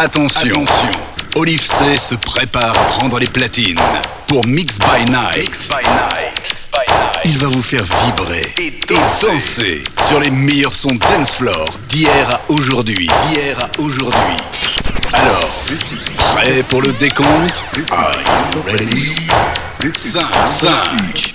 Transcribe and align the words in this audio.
Attention. 0.00 0.64
Olive 1.34 1.60
C 1.60 1.96
se 1.96 2.14
prépare 2.14 2.70
à 2.70 2.84
prendre 2.84 3.18
les 3.18 3.26
platines 3.26 3.80
pour 4.28 4.46
Mix 4.46 4.78
by 4.78 5.10
Night. 5.10 5.70
Il 7.24 7.36
va 7.38 7.48
vous 7.48 7.62
faire 7.62 7.82
vibrer 7.82 8.54
et 8.60 8.78
danser 9.20 9.82
sur 10.06 10.20
les 10.20 10.30
meilleurs 10.30 10.72
sons 10.72 10.94
dance 10.94 11.34
floor 11.34 11.66
d'hier 11.88 12.30
à 12.30 12.40
aujourd'hui. 12.52 13.10
D'hier 13.26 13.56
à 13.60 13.80
aujourd'hui. 13.80 14.36
Alors, 15.14 15.64
prêt 16.36 16.62
pour 16.68 16.80
le 16.82 16.92
décompte? 16.92 17.64
Are 17.90 18.12
you 18.54 18.62
ready? 18.72 19.14
5, 19.96 20.22
5, 20.46 21.34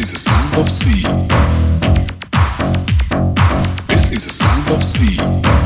This 0.00 0.14
is 0.14 0.24
the 0.24 0.30
sound 0.30 0.56
of 0.56 0.70
sea. 0.70 1.02
This 3.86 4.10
is 4.10 4.24
the 4.24 4.32
sound 4.32 4.70
of 4.70 4.82
sea. 4.82 5.59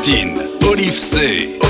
Platine. 0.00 0.34
Olive 0.70 0.92
C. 0.92 1.69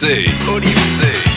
What 0.00 0.62
do 0.62 0.68
you 0.68 0.76
say? 0.76 1.27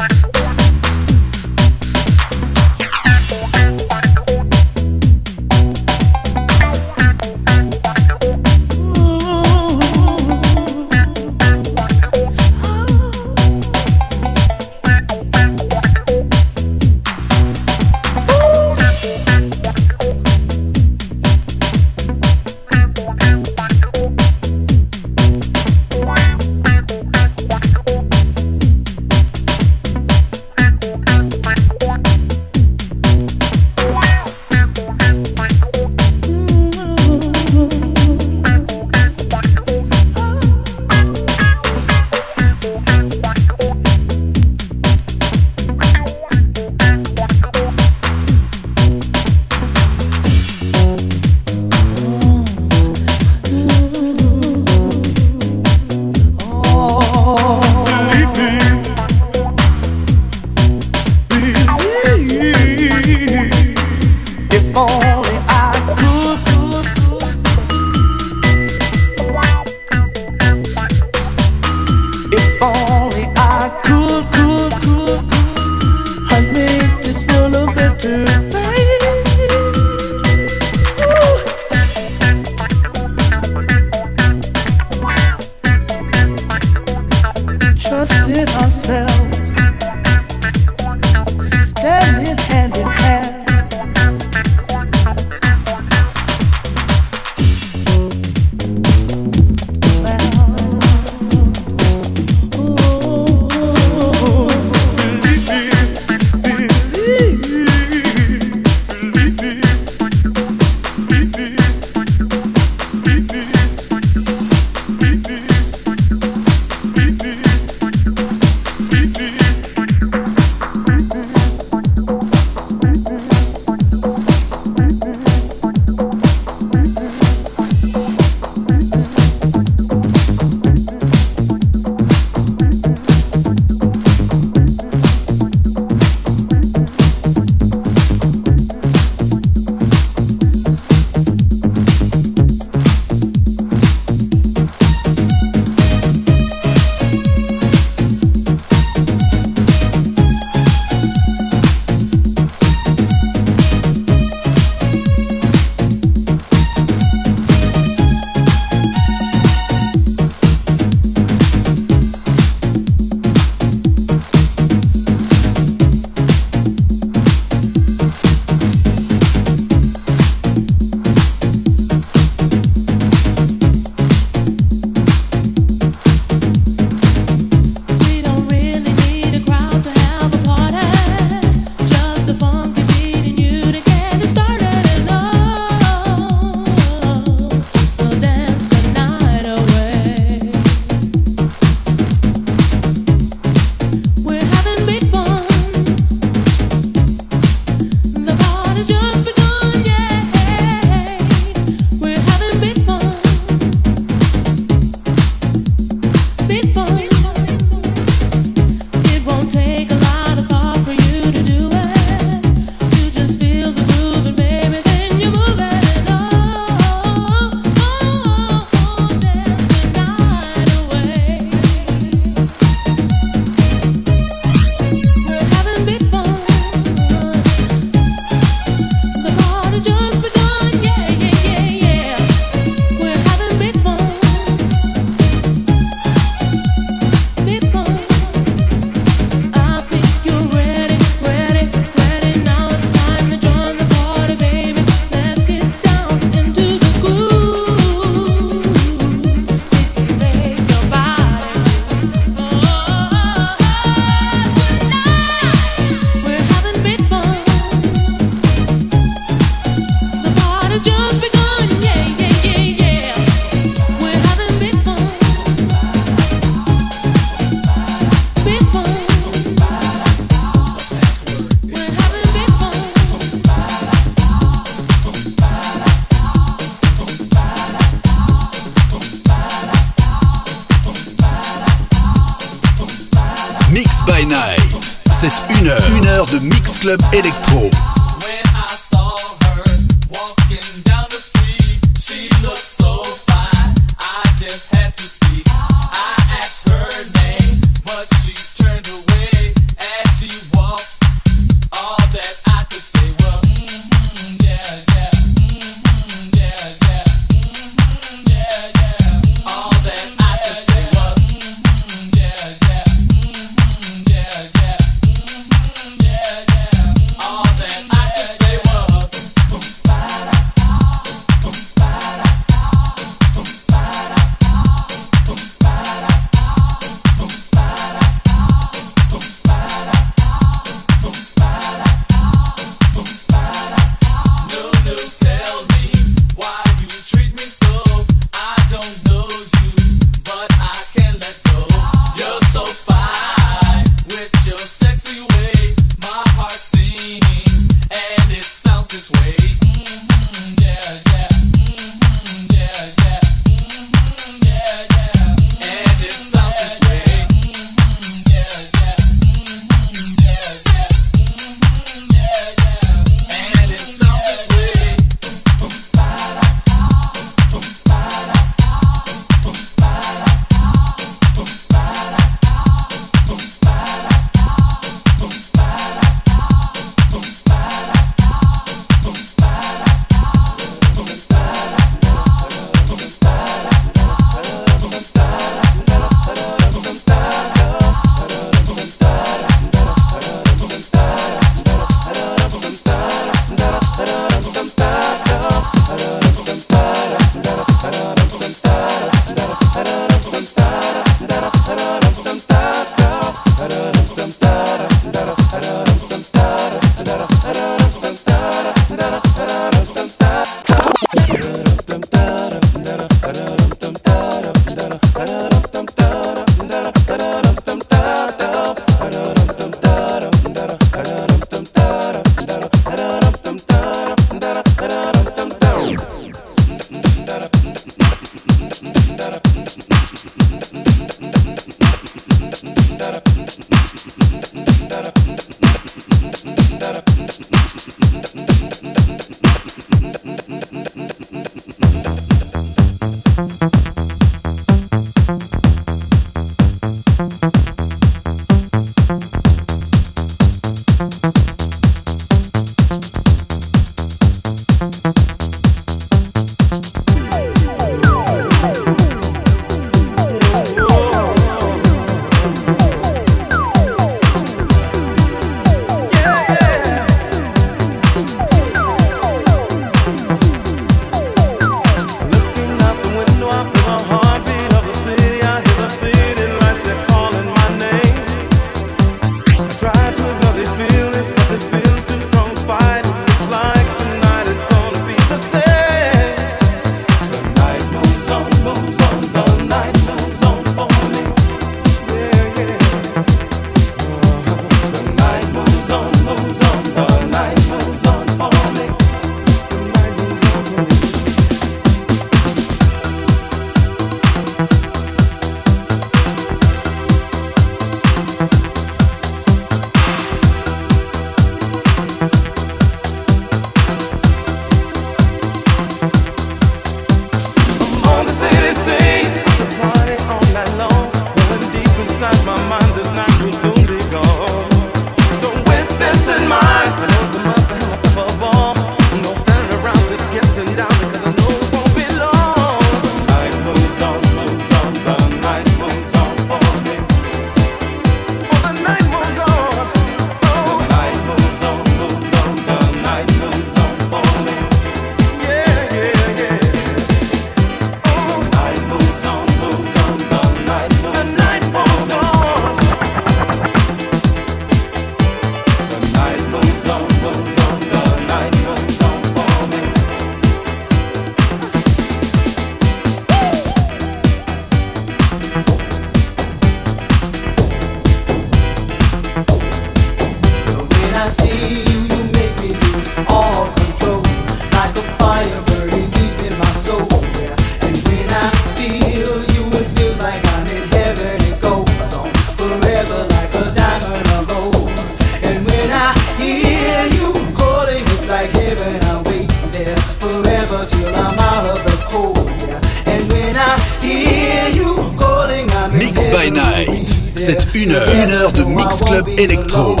Electro. 599.41 600.00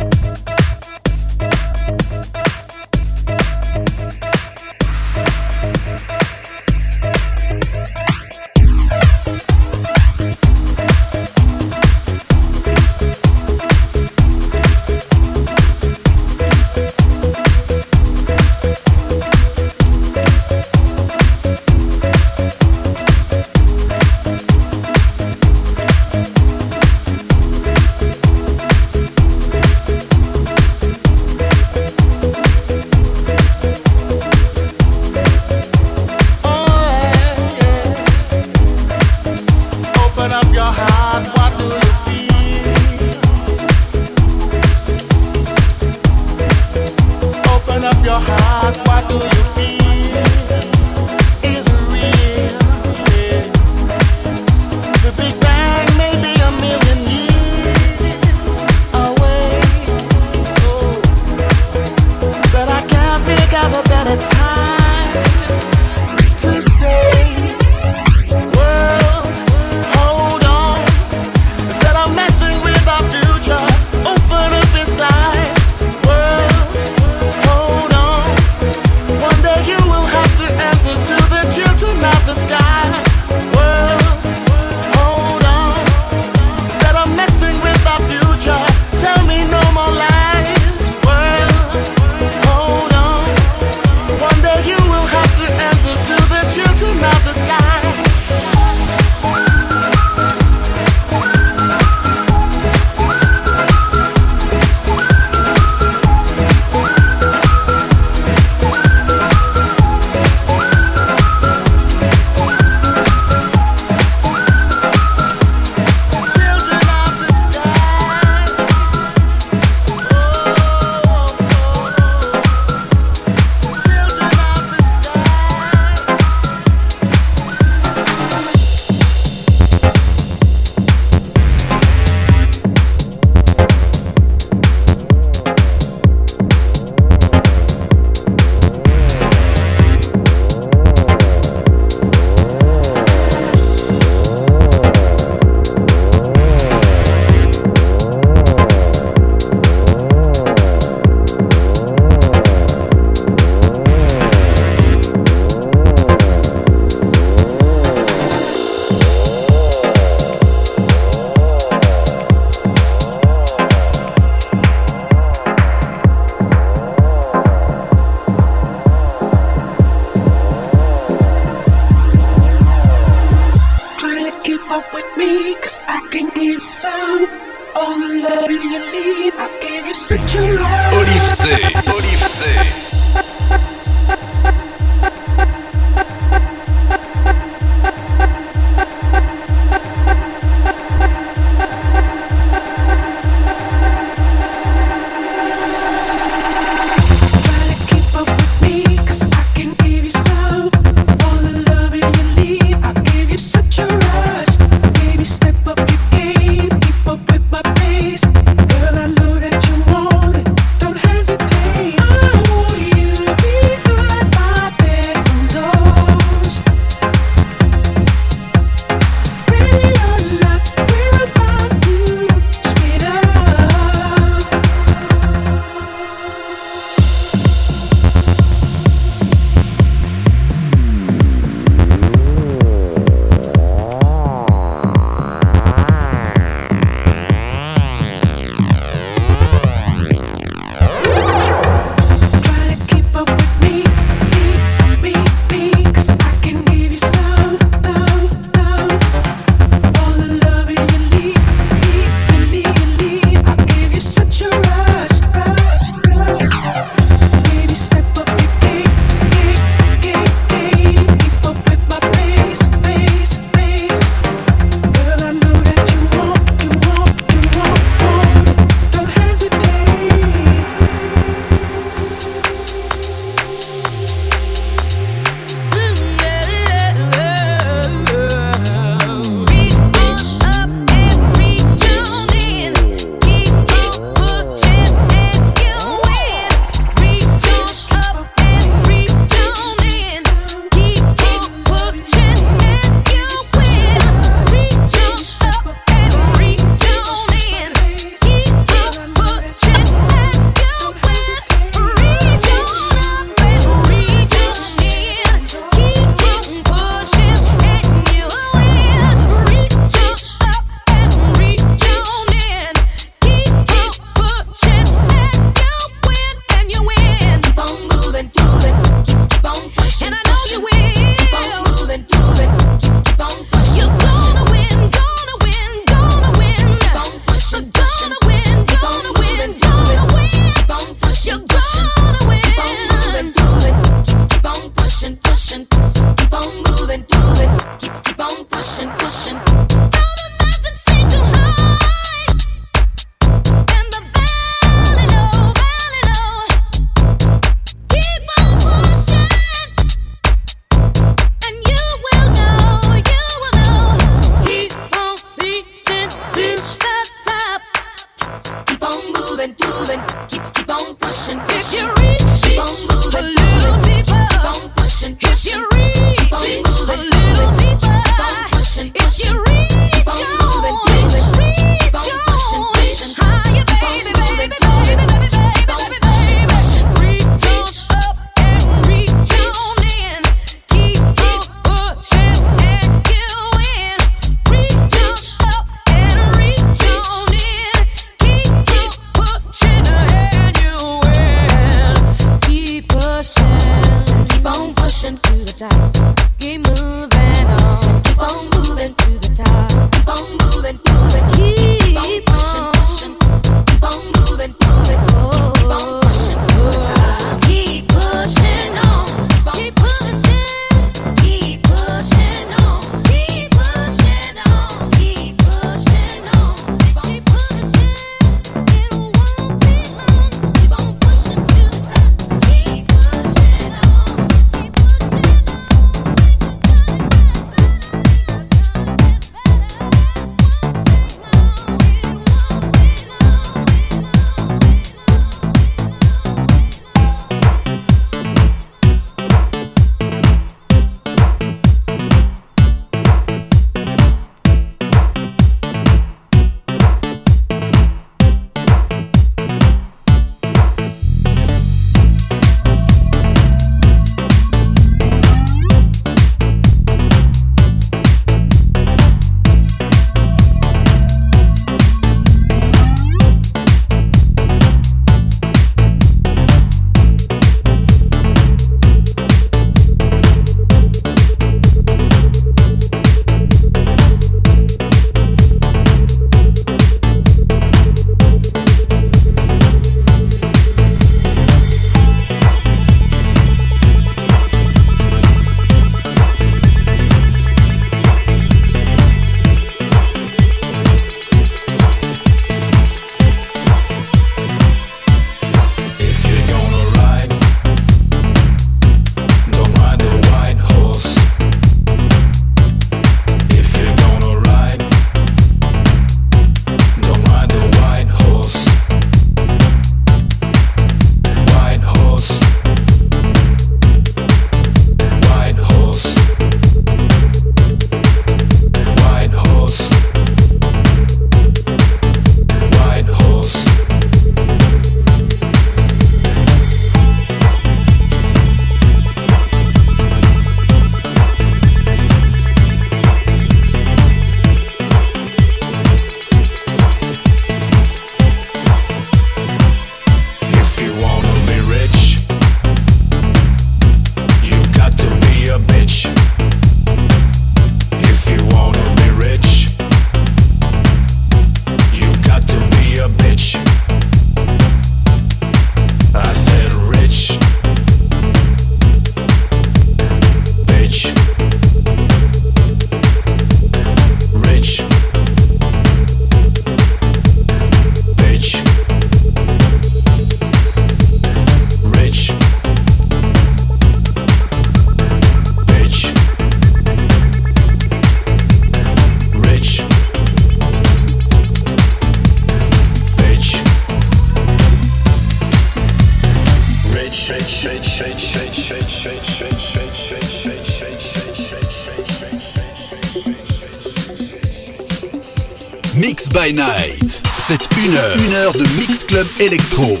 Electro. 599.39 600.00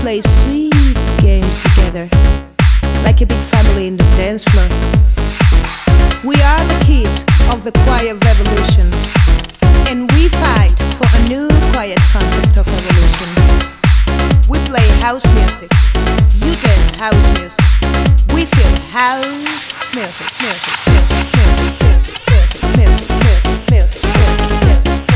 Play 0.00 0.22
sweet 0.22 0.96
games 1.18 1.62
together, 1.62 2.08
like 3.04 3.20
a 3.20 3.26
big 3.26 3.42
family 3.52 3.86
in 3.86 3.96
the 3.98 4.04
dance 4.16 4.44
floor. 4.44 4.64
We 6.24 6.36
are 6.40 6.64
the 6.72 6.80
kids 6.88 7.24
of 7.52 7.64
the 7.64 7.72
quiet 7.84 8.16
revolution, 8.24 8.88
and 9.92 10.10
we 10.12 10.28
fight 10.40 10.72
for 10.96 11.04
a 11.04 11.22
new 11.28 11.48
quiet 11.72 12.00
concept 12.08 12.56
of 12.56 12.64
revolution. 12.72 13.28
We 14.48 14.58
play 14.64 14.88
house 15.04 15.26
music, 15.36 15.70
you 16.40 16.52
dance 16.64 16.96
house 16.96 17.26
music. 17.36 17.60
We 18.32 18.46
feel 18.46 18.72
house 18.88 19.26
music, 19.94 20.28
music, 20.40 20.80
music, 20.88 21.28
music, 21.36 21.60
music, 21.60 21.60
music, 21.60 21.60
music, 21.60 21.76
music, 21.92 22.16
music, 22.32 22.64
music, 22.78 23.60
music, 23.68 24.02
music, 24.08 24.64
music, 24.64 25.09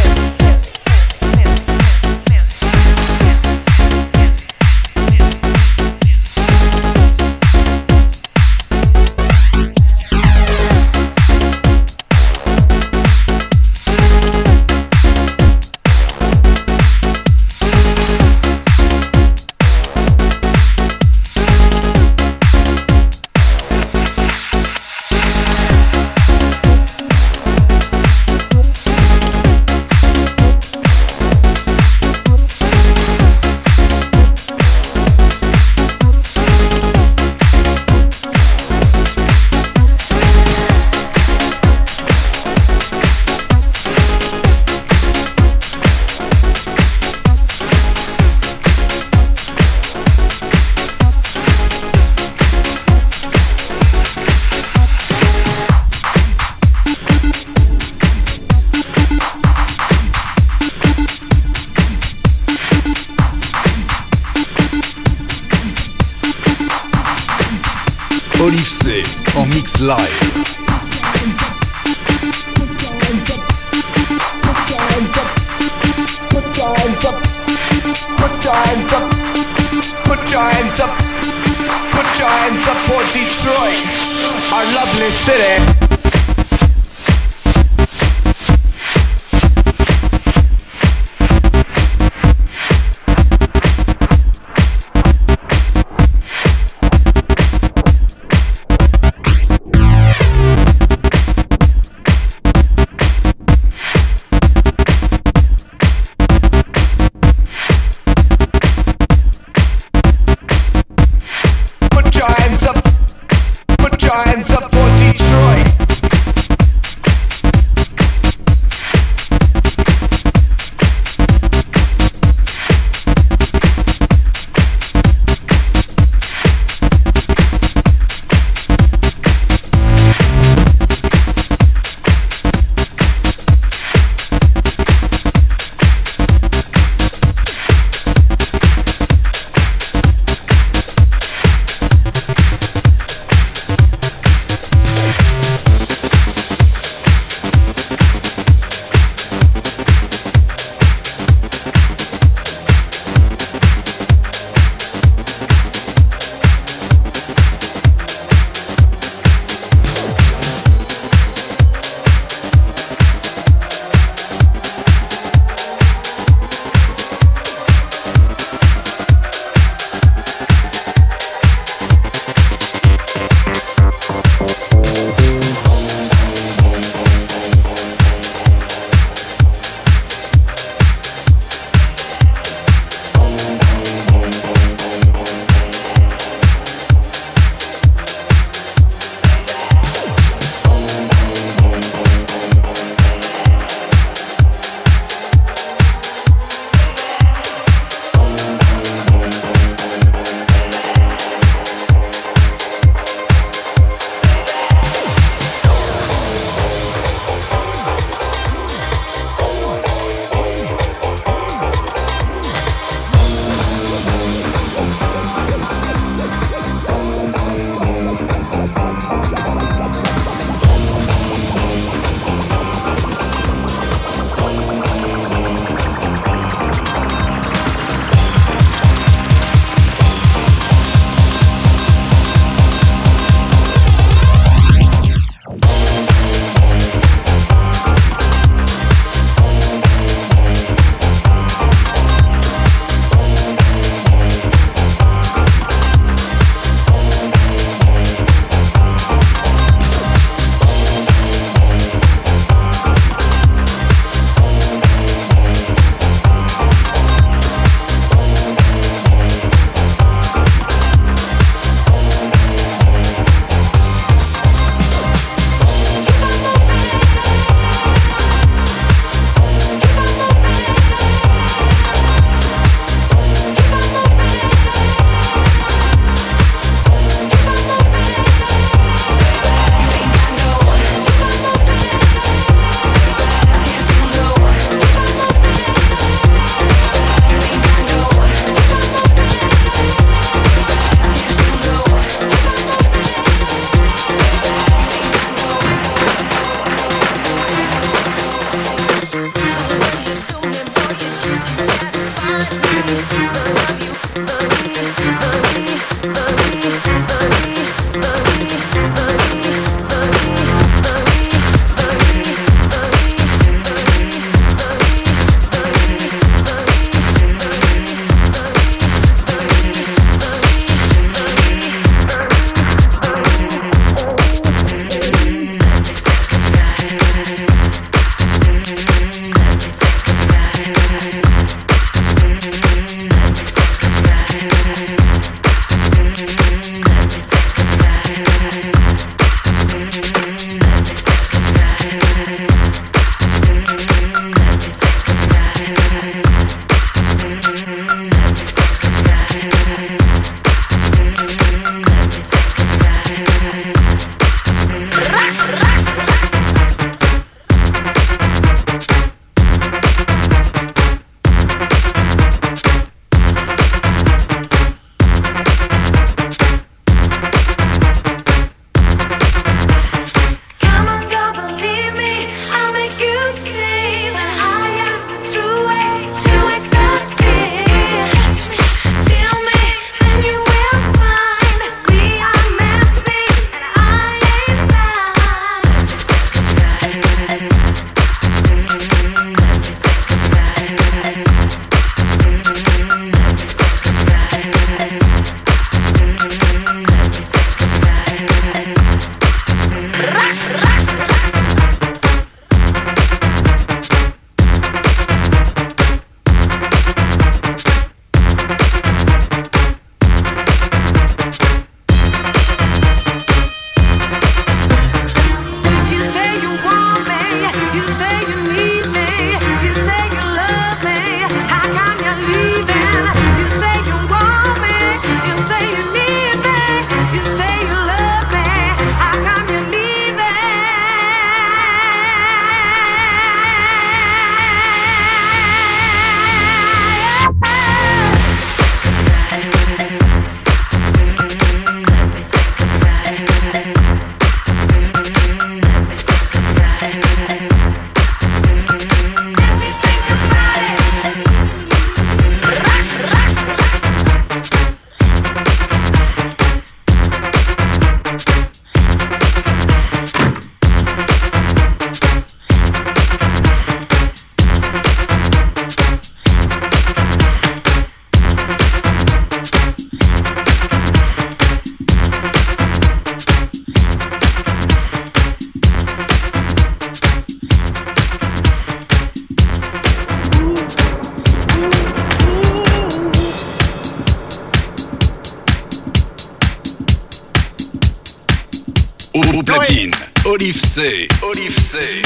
6. 491.74 492.03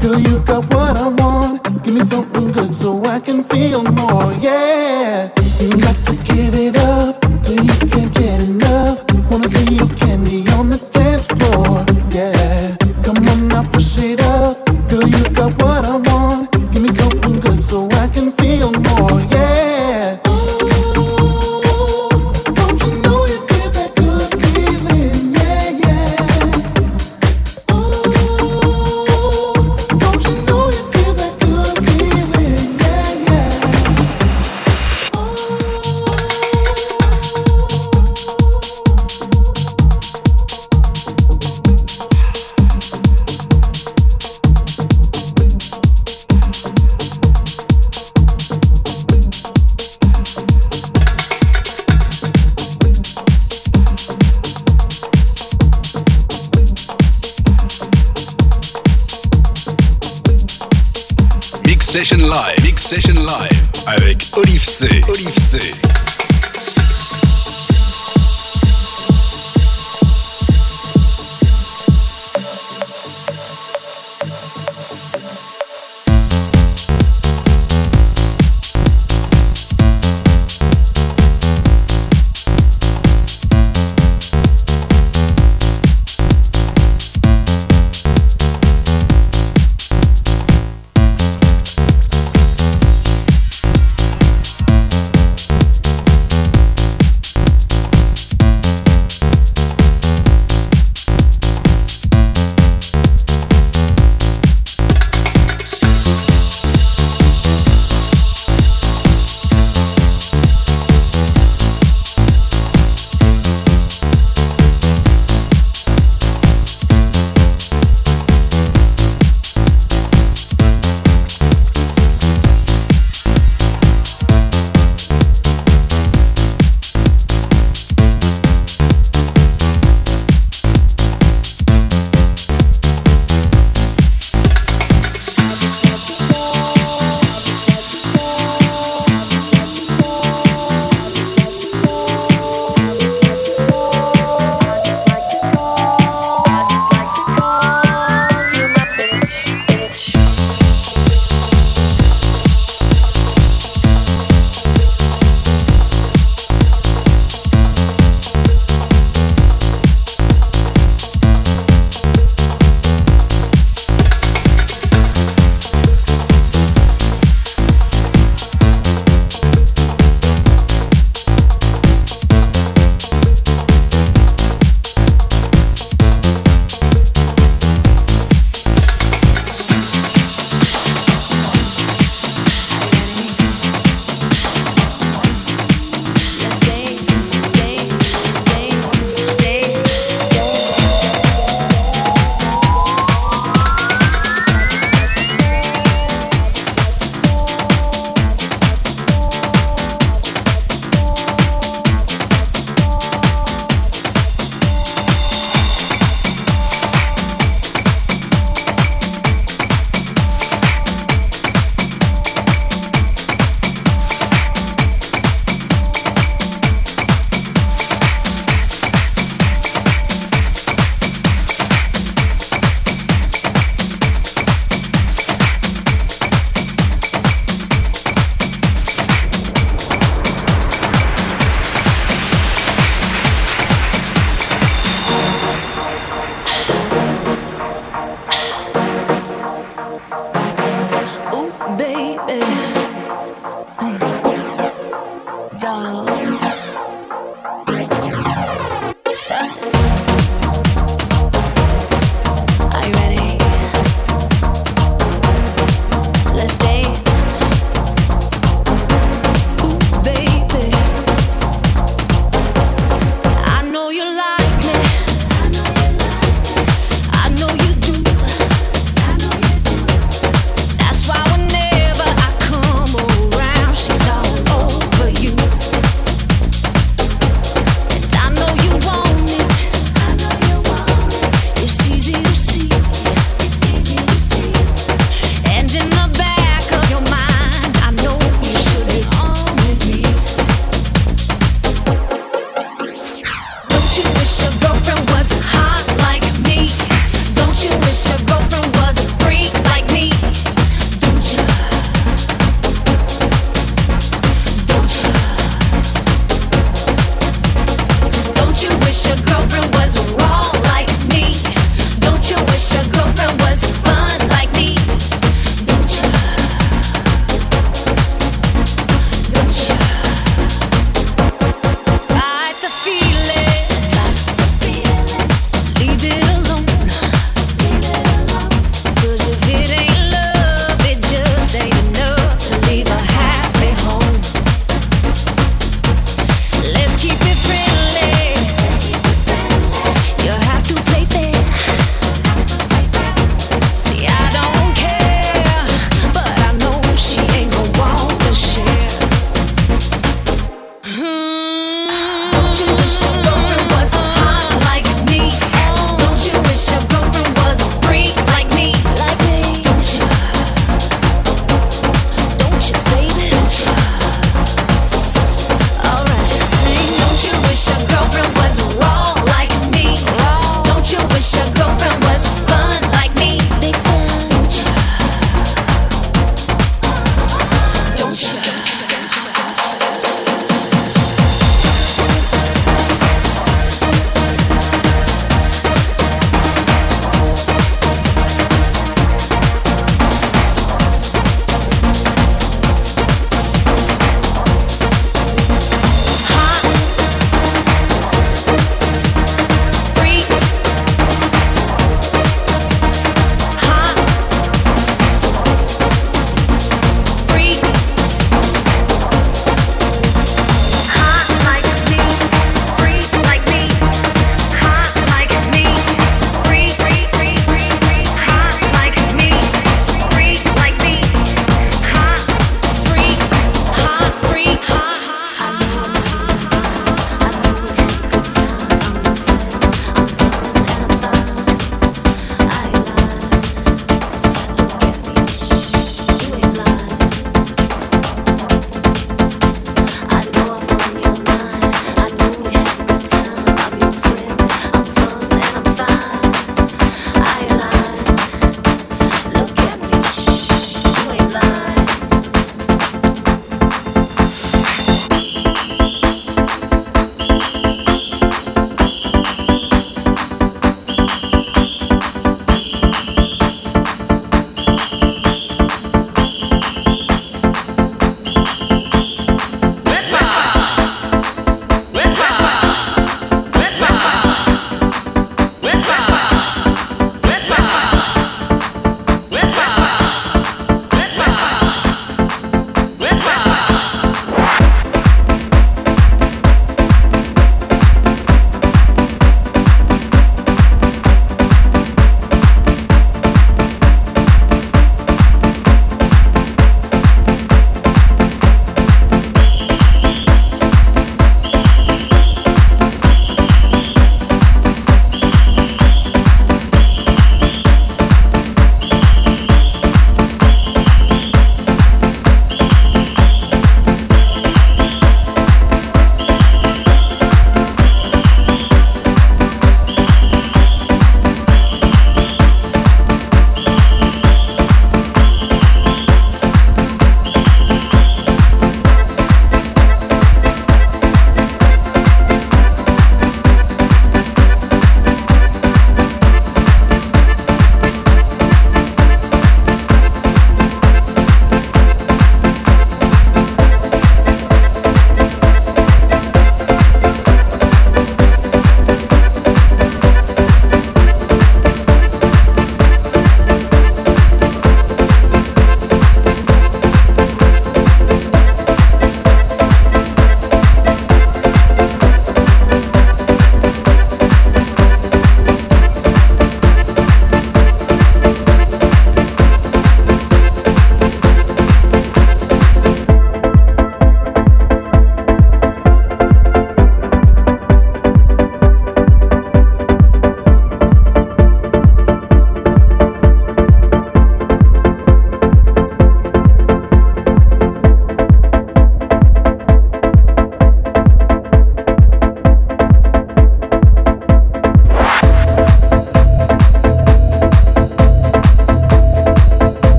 Girl, 0.00 0.18
you've 0.18 0.46
got 0.46 0.64
what 0.72 0.96
I 0.96 1.08
want. 1.08 1.84
Give 1.84 1.94
me 1.94 2.02
something 2.02 2.52
good 2.52 2.74
so 2.74 3.04
I 3.04 3.20
can 3.20 3.44
feel 3.44 3.82
more, 3.84 4.32
yeah. 4.40 5.39